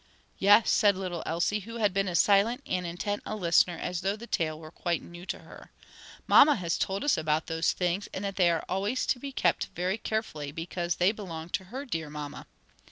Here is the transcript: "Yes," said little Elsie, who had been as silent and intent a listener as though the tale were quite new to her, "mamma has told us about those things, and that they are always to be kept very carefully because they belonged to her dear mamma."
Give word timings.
"Yes," 0.39 0.71
said 0.71 0.97
little 0.97 1.21
Elsie, 1.27 1.59
who 1.59 1.75
had 1.75 1.93
been 1.93 2.07
as 2.07 2.17
silent 2.19 2.63
and 2.65 2.87
intent 2.87 3.21
a 3.23 3.35
listener 3.35 3.77
as 3.77 4.01
though 4.01 4.15
the 4.15 4.25
tale 4.25 4.59
were 4.59 4.71
quite 4.71 5.03
new 5.03 5.27
to 5.27 5.37
her, 5.37 5.69
"mamma 6.25 6.55
has 6.55 6.79
told 6.79 7.03
us 7.03 7.19
about 7.19 7.45
those 7.45 7.71
things, 7.71 8.09
and 8.11 8.25
that 8.25 8.35
they 8.35 8.49
are 8.49 8.65
always 8.67 9.05
to 9.05 9.19
be 9.19 9.31
kept 9.31 9.67
very 9.75 9.99
carefully 9.99 10.51
because 10.51 10.95
they 10.95 11.11
belonged 11.11 11.53
to 11.53 11.65
her 11.65 11.85
dear 11.85 12.09
mamma." 12.09 12.47